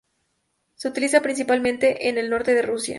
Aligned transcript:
Se 0.77 0.87
utiliza 0.87 1.21
principalmente 1.21 2.09
en 2.09 2.17
el 2.17 2.31
norte 2.31 2.55
de 2.55 2.63
Rusia. 2.63 2.89